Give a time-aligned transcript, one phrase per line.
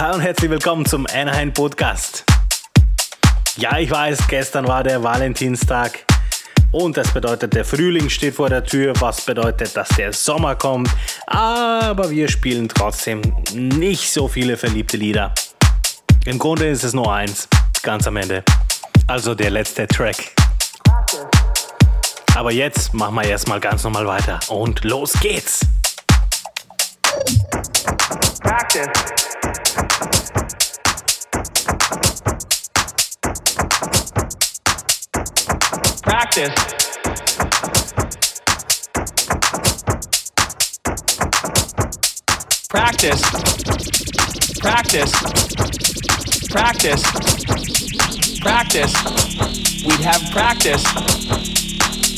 [0.00, 2.24] Hi und herzlich willkommen zum Anaheim Podcast.
[3.58, 6.06] Ja, ich weiß, gestern war der Valentinstag
[6.72, 10.88] und das bedeutet, der Frühling steht vor der Tür, was bedeutet, dass der Sommer kommt.
[11.26, 13.20] Aber wir spielen trotzdem
[13.52, 15.34] nicht so viele verliebte Lieder.
[16.24, 17.46] Im Grunde ist es nur eins,
[17.82, 18.42] ganz am Ende.
[19.06, 20.32] Also der letzte Track.
[22.34, 25.60] Aber jetzt machen wir erstmal ganz normal weiter und los geht's.
[28.42, 28.88] Practice.
[36.02, 36.50] Practice.
[42.70, 43.22] Practice.
[44.60, 45.12] Practice.
[46.48, 47.02] Practice.
[48.40, 48.94] Practice.
[49.84, 50.84] We'd have practice.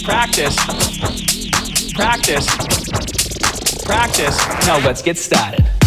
[0.04, 0.56] Practice.
[1.94, 2.46] Practice.
[3.84, 4.66] Practice.
[4.66, 5.81] Now let's get started.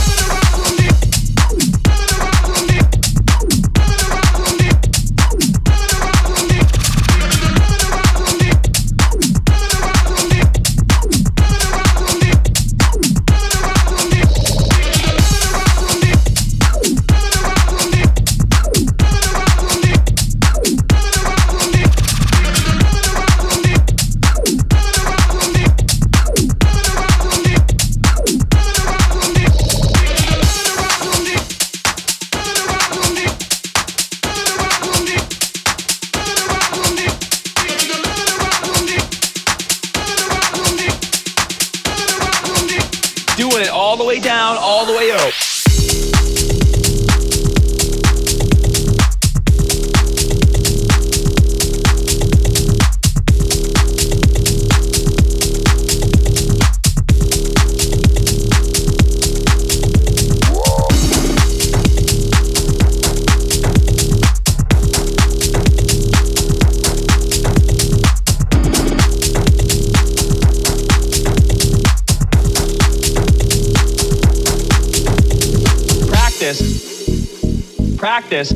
[78.26, 78.54] Practice,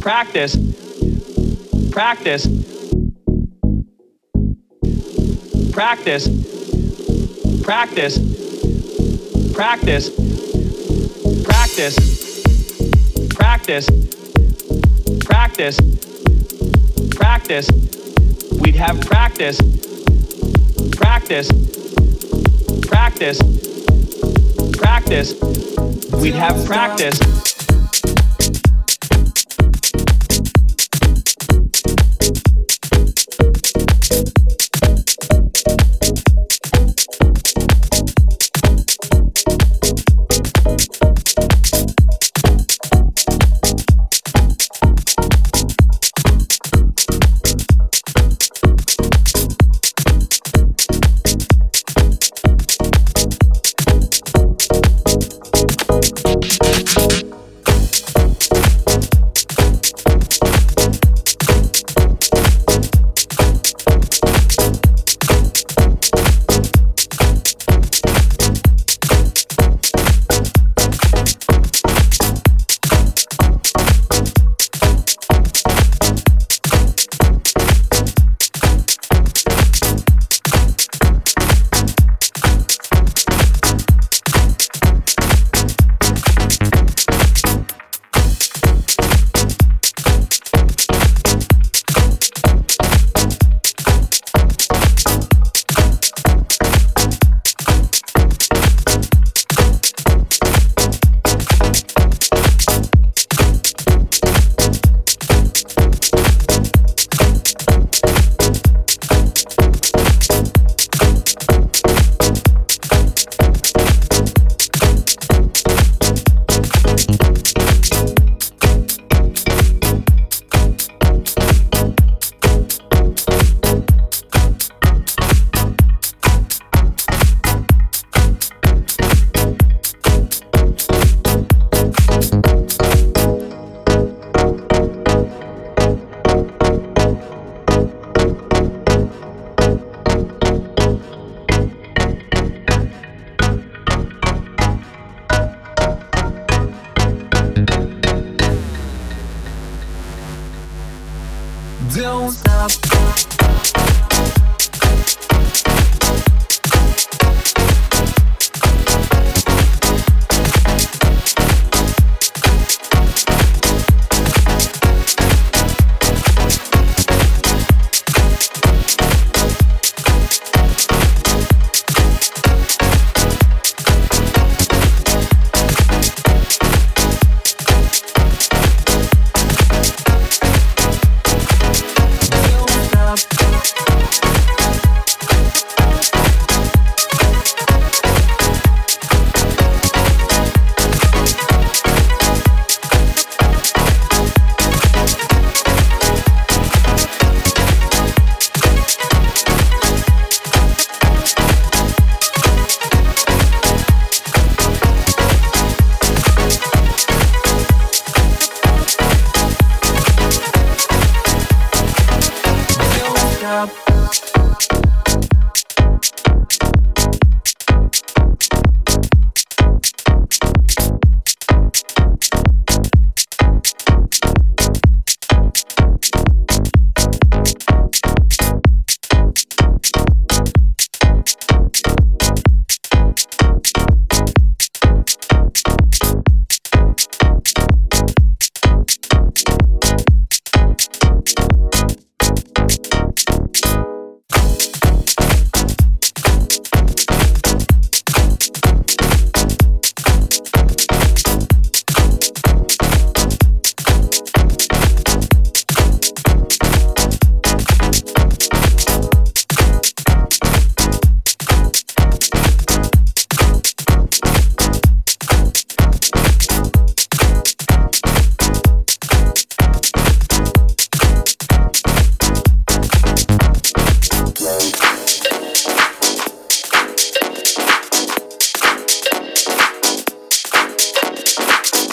[0.00, 0.56] practice,
[1.90, 2.46] practice,
[5.72, 6.28] practice,
[7.64, 8.18] practice,
[9.52, 10.10] practice,
[11.42, 12.00] practice,
[13.34, 13.90] practice,
[15.24, 15.80] practice,
[17.10, 17.68] practice.
[18.60, 19.60] We'd have practice,
[20.92, 21.50] practice,
[22.86, 23.42] practice,
[24.76, 25.34] practice.
[26.12, 27.47] We'd have practice.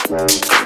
[0.08, 0.65] Thank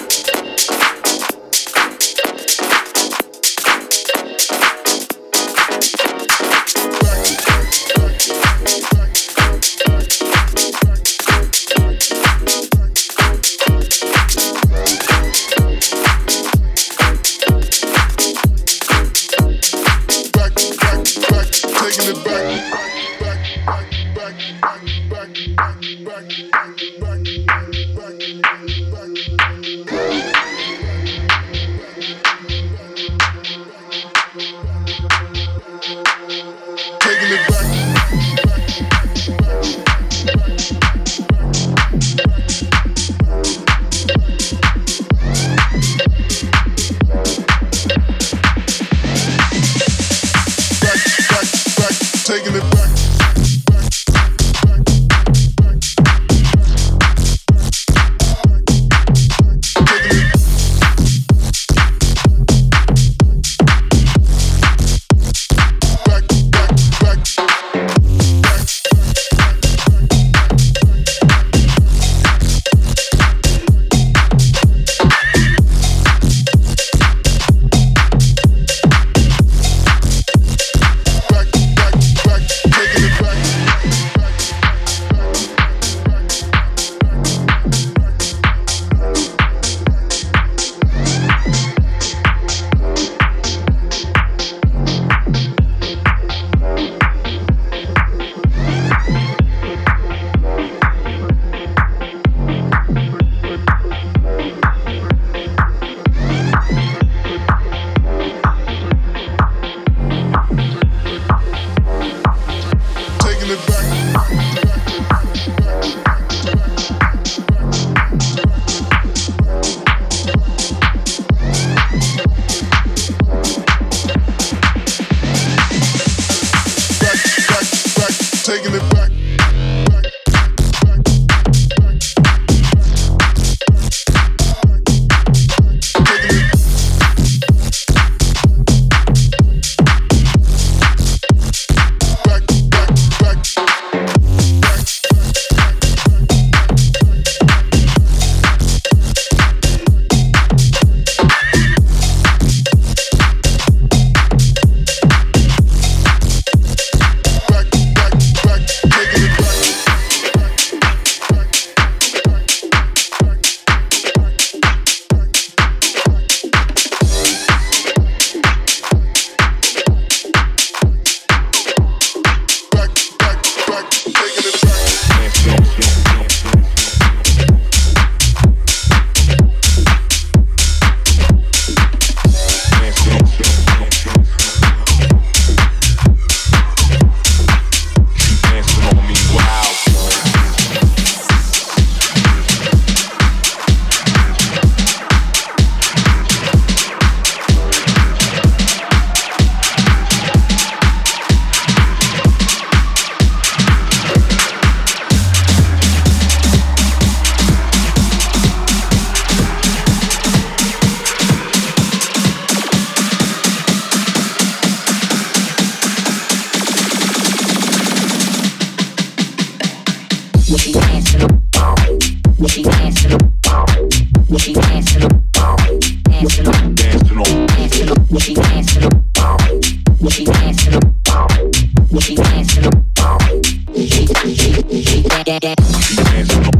[236.12, 236.59] dance.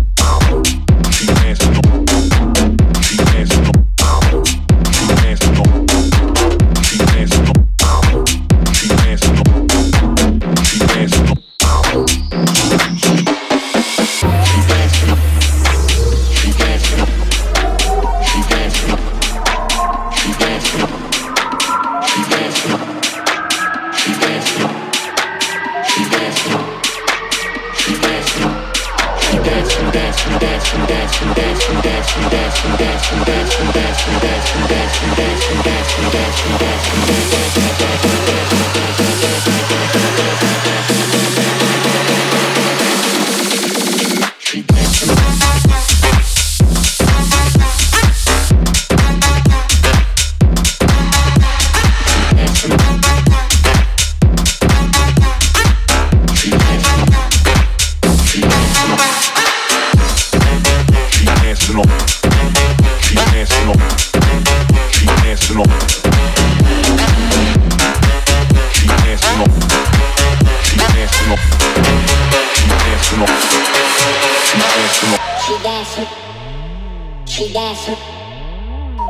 [77.90, 77.98] す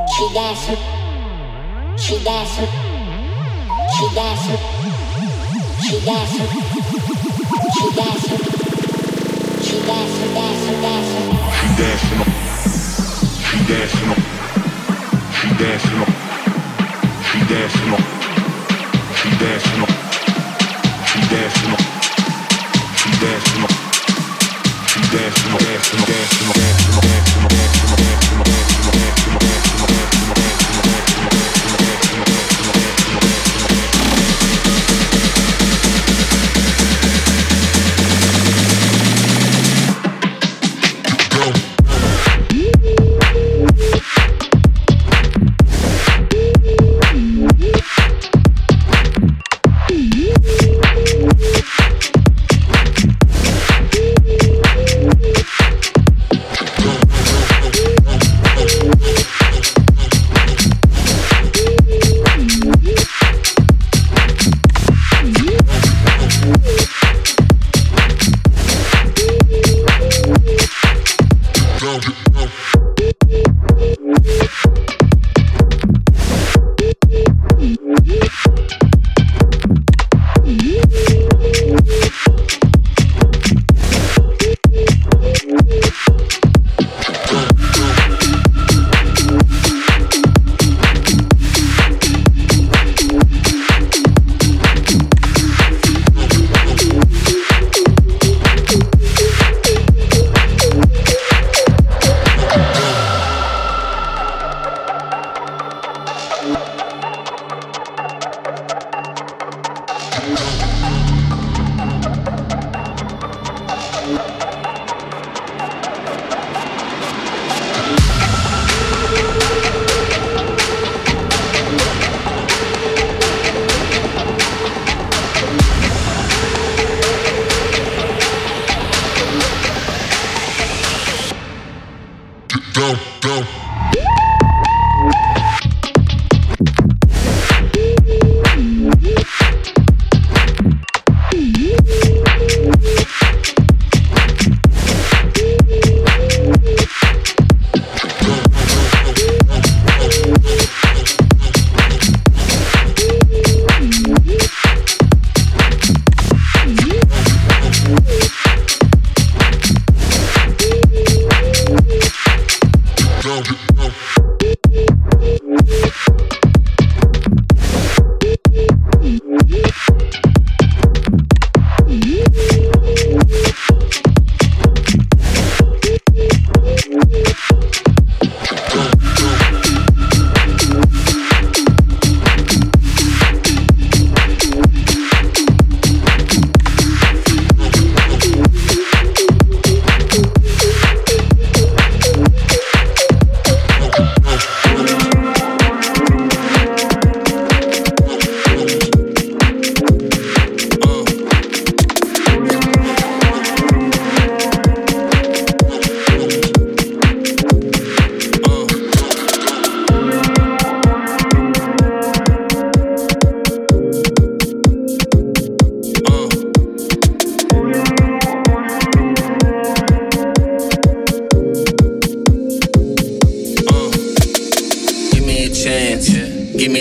[0.08, 0.72] 気がす
[1.98, 2.62] 気がす
[3.90, 4.48] 気がす
[5.82, 8.28] 気がす気がす
[9.62, 11.12] 気がすがすがすがす
[11.68, 12.24] 左すの
[13.50, 14.16] 左すの
[15.42, 16.06] 左すの
[17.20, 17.98] 左すの
[19.16, 19.88] 左すの
[21.16, 21.78] 左すの
[22.98, 23.68] 左すの
[24.88, 26.19] 左すの左すの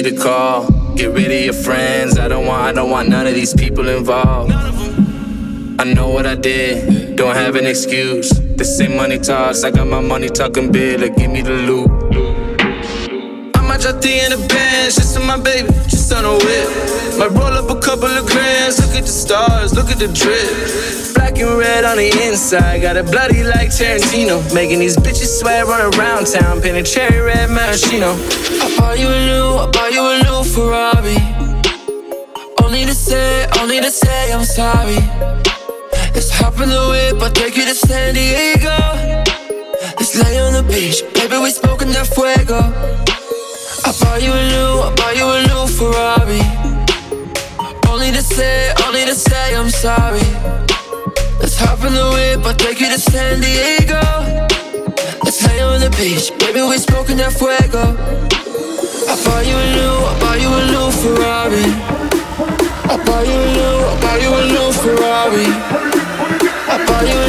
[0.05, 0.71] me call.
[0.95, 2.19] Get rid of your friends.
[2.19, 4.53] I don't want, I don't want none of these people involved.
[5.81, 8.31] I know what I did, don't have an excuse.
[8.31, 11.89] The same money talks, I got my money talking big, like give me the loot.
[13.55, 16.69] I'ma drop the in the bench, just for my baby, just on a whip.
[17.17, 20.98] Might roll up a couple of grams, look at the stars, look at the drip.
[21.41, 24.43] And red on the inside, got it bloody like Tarantino.
[24.53, 28.11] Making these bitches sweat, run around town, painted cherry red maraschino.
[28.11, 31.19] I bought you a new, I bought you a new Ferrari.
[32.65, 34.99] Only to say, only to say I'm sorry.
[36.13, 38.75] Let's hop in the whip, I'll take you to San Diego.
[39.97, 42.59] Let's lay on the beach, baby, we smoking that fuego.
[43.87, 46.43] I buy you a new, I buy you a new Ferrari.
[47.89, 50.78] Only to say, only to say I'm sorry.
[51.61, 54.01] Hop in the whip, I'll take you to San Diego.
[55.25, 57.97] Let's lay on the beach, baby, we smoking that fuego.
[59.09, 61.69] I buy you a new, I buy you a new Ferrari.
[62.89, 65.49] I buy you a new, I buy you a new Ferrari.
[66.69, 67.28] I buy you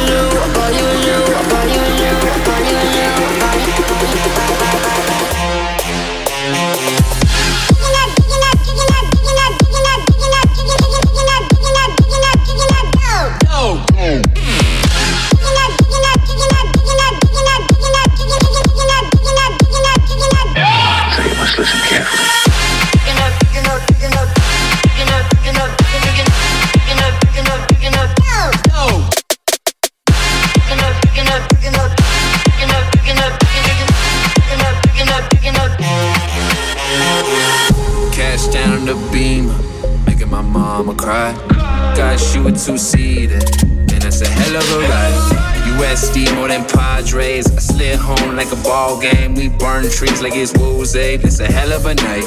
[42.66, 45.80] two and that's a hell of a ride.
[45.80, 47.46] USD more than Padres.
[47.46, 49.34] I slid home like a ball game.
[49.34, 51.16] We burn trees like it's Woolsey.
[51.24, 52.24] It's a hell of a night.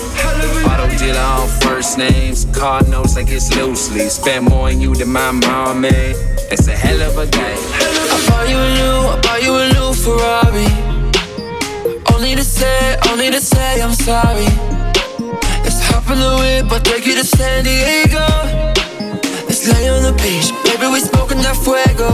[0.65, 2.45] Auto dealer on first names.
[2.45, 4.09] Card notes like it's loosely.
[4.09, 6.15] Spend more on you than my mom made.
[6.49, 7.55] It's a hell of a day.
[7.55, 10.69] I bought you a new, I bought you a new Ferrari.
[12.11, 14.49] Only to say, only to say I'm sorry.
[15.61, 18.72] Let's hop the whip, take you to San Diego.
[19.63, 22.11] Lay on the beach, baby, we smoking that fuego.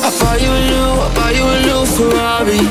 [0.00, 2.62] I buy you a new, I buy you a new Ferrari.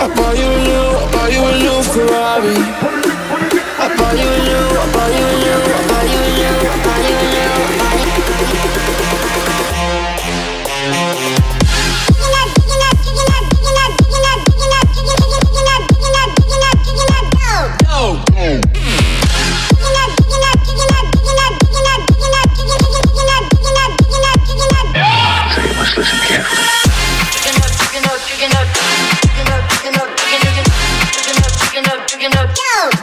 [0.00, 2.56] I buy you a new, I buy you a new Ferrari.
[3.76, 5.97] I buy you a new, I buy you a new, I buy you a new,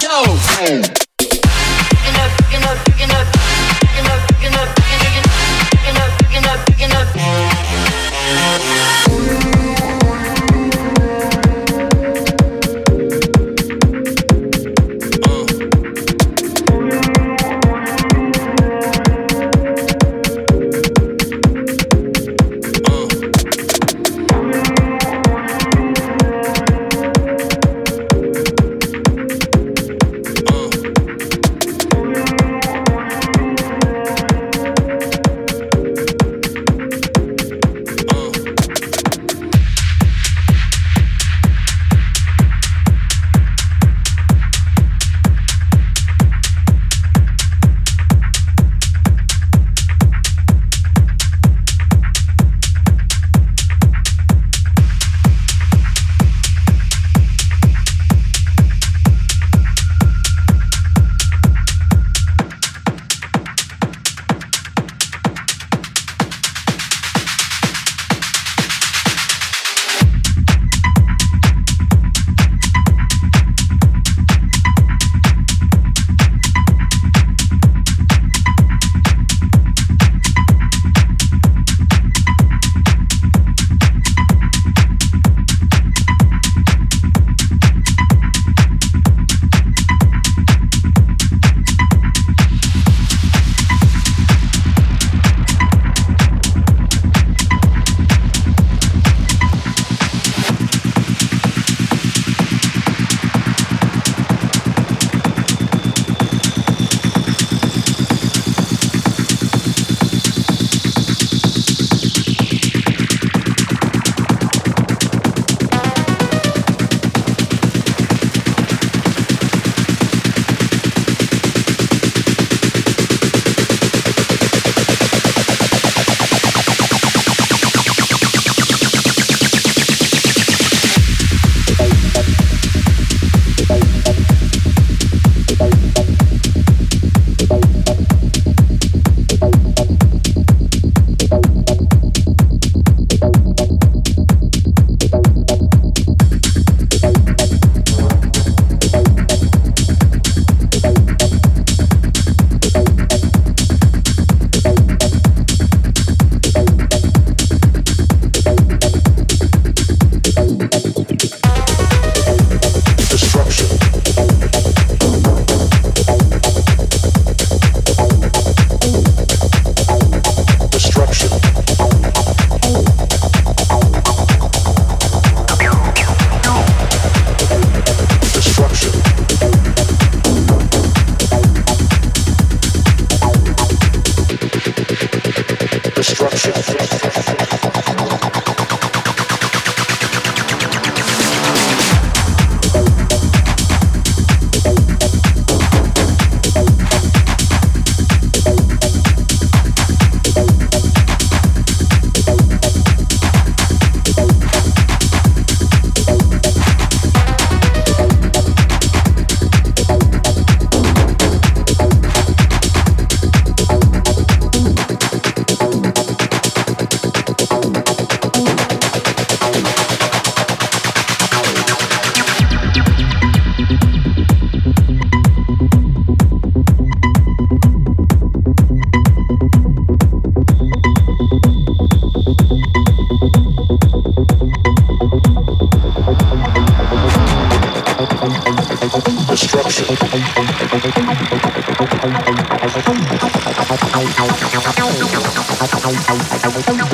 [0.01, 0.37] Go!
[0.89, 1.04] Go!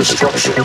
[0.02, 0.62] Destruction.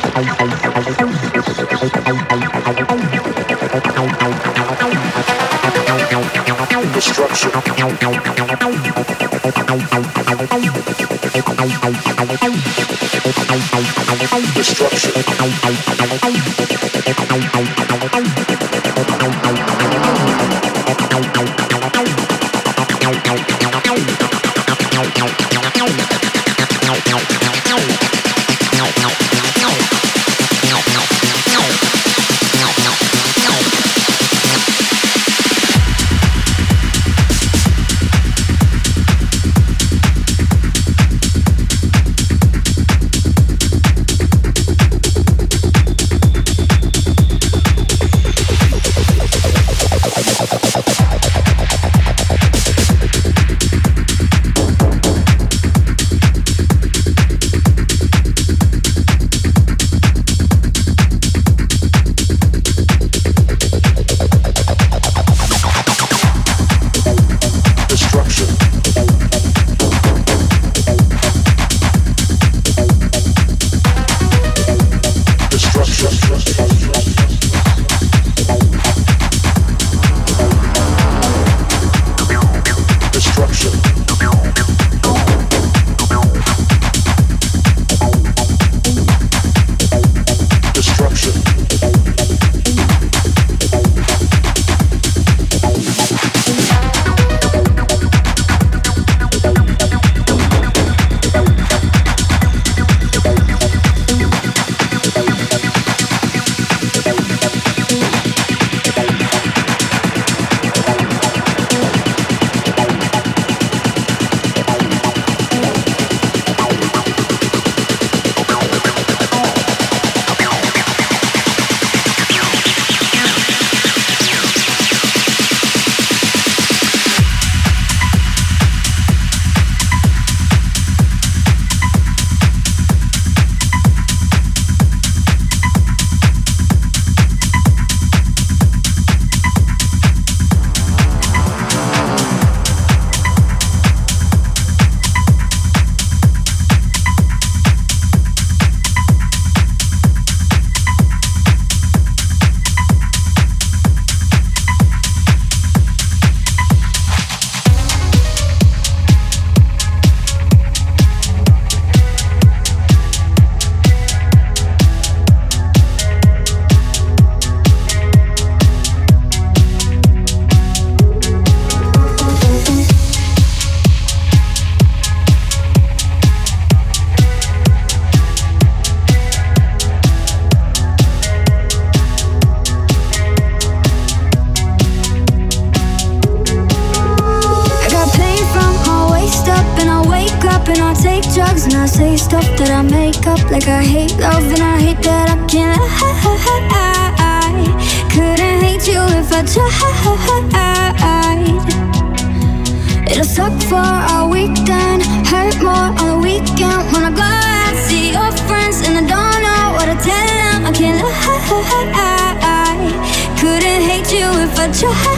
[214.78, 215.15] 就还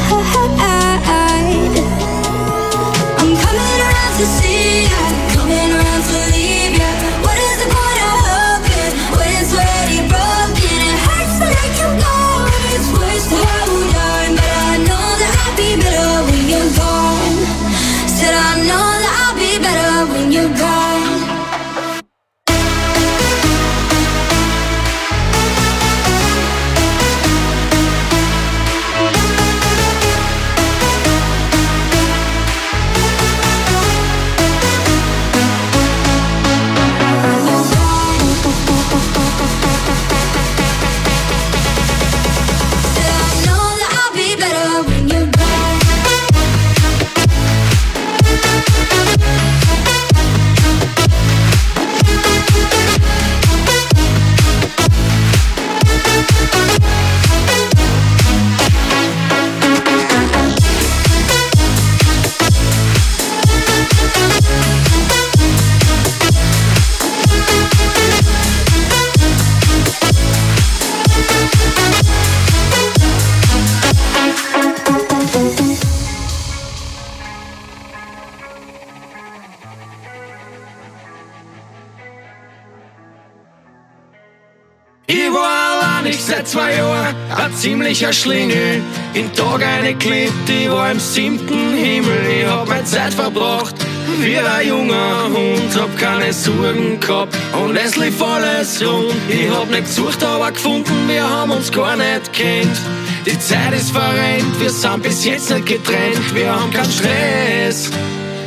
[86.29, 88.83] seit zwei Jahren ein ziemlicher Schlingel.
[89.15, 92.21] In Tag eine klebt, ich war im siebten Himmel.
[92.41, 93.75] Ich hab meine Zeit verbracht
[94.21, 95.75] wie ein junger Hund.
[95.75, 99.15] Hab keine Sorgen gehabt und es lief alles rund.
[99.29, 102.79] Ich hab nicht gesucht, aber gefunden, wir haben uns gar nicht kennt.
[103.25, 106.35] Die Zeit ist verrennt, wir sind bis jetzt nicht getrennt.
[106.35, 107.91] Wir haben keinen Stress,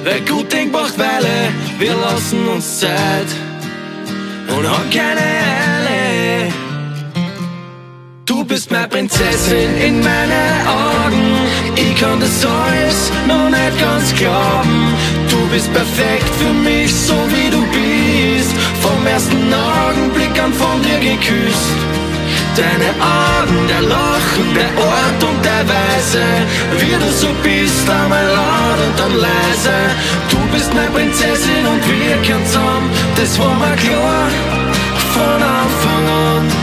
[0.04, 1.50] weil gut Ding braucht Weile.
[1.80, 3.30] Wir lassen uns Zeit
[4.56, 5.81] und haben keine Eile.
[8.52, 11.24] Du bist meine Prinzessin in meinen Augen.
[11.74, 14.94] Ich kann das alles noch nicht ganz glauben.
[15.30, 18.52] Du bist perfekt für mich, so wie du bist.
[18.82, 21.80] Vom ersten Augenblick an von dir geküsst.
[22.58, 26.24] Deine Augen, der Lachen, der Ort und der Weise,
[26.82, 29.78] wie du so bist, einmal laut und dann leise.
[30.30, 34.28] Du bist meine Prinzessin und wir kennen zusammen, das war mir klar
[35.16, 36.61] von Anfang an.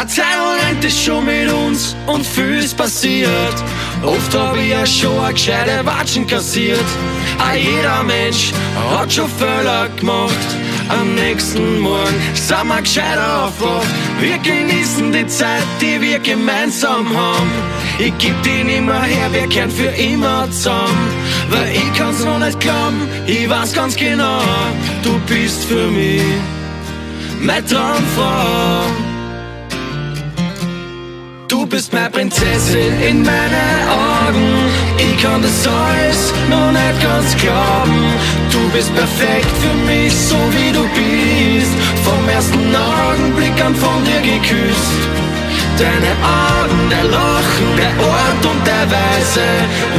[0.00, 3.54] Eine Zeit es schon mit uns und viel ist passiert.
[4.02, 6.86] Oft hab ich ja schon eine gescheite Watschen kassiert.
[7.38, 8.50] Auch jeder Mensch
[8.94, 10.48] hat schon Fehler gemacht.
[10.88, 13.86] Am nächsten Morgen sind wir gescheiter aufwacht.
[14.20, 17.50] Wir genießen die Zeit, die wir gemeinsam haben.
[17.98, 21.10] Ich geb die nimmer her, wir kehren für immer zusammen.
[21.50, 24.40] Weil ich kann's noch nicht glauben, ich weiß ganz genau,
[25.02, 26.22] du bist für mich
[27.38, 29.09] meine Traumfrau.
[31.50, 34.70] Du bist meine Prinzessin in meinen Augen.
[34.98, 37.98] Ich kann das alles noch nicht ganz glauben.
[38.52, 41.74] Du bist perfekt für mich, so wie du bist.
[42.04, 45.02] Vom ersten Augenblick an von dir geküsst.
[45.76, 49.46] Deine Augen, der Lachen, der Ort und der Weise,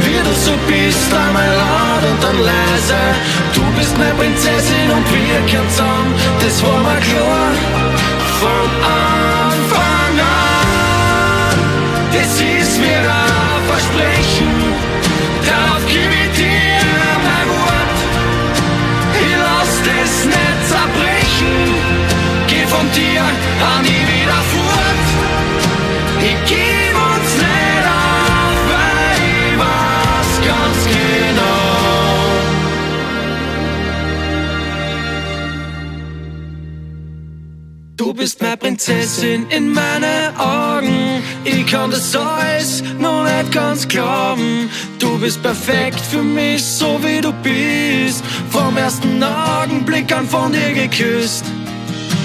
[0.04, 3.00] wie du so bist, einmal laut und dann leise.
[3.52, 7.52] Du bist meine Prinzessin und wir kennen zusammen, das war mir klar
[8.40, 9.91] von Anfang
[14.02, 14.51] salvation.
[38.22, 41.24] Bist meine Prinzessin in meinen Augen.
[41.42, 44.70] Ich kann das alles noch nicht ganz glauben.
[45.00, 48.22] Du bist perfekt für mich, so wie du bist.
[48.50, 51.44] Vom ersten Augenblick an von dir geküsst.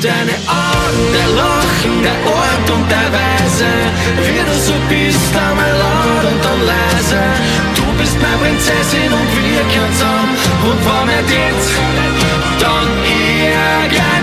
[0.03, 3.71] Deine Augen, der Lachen, der Ort und der Weise,
[4.21, 7.21] wie du so bist, einmal laut und dann leise.
[7.73, 10.37] Du bist meine Prinzessin und wir kennen zusammen.
[10.69, 11.71] Und wenn nicht jetzt,
[12.61, 14.16] dann irgendwann.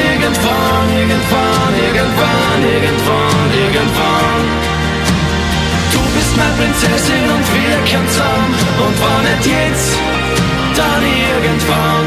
[0.00, 4.42] Irgendwann, irgendwann, irgendwann, irgendwann, irgendwann.
[5.92, 8.54] Du bist meine Prinzessin und wir zusammen.
[8.84, 9.98] Und wenn nicht jetzt,
[10.76, 12.06] dann irgendwann.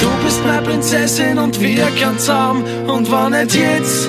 [0.00, 1.88] Du bist meine Prinzessin und wir
[2.18, 2.64] zusammen.
[2.88, 4.08] Und wenn nicht jetzt,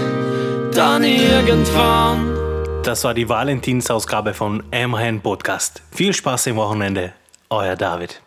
[0.74, 2.34] dann irgendwann.
[2.84, 5.82] Das war die Valentinsausgabe von Immerhin Podcast.
[5.92, 7.14] Viel Spaß im Wochenende.
[7.50, 8.23] Euer David.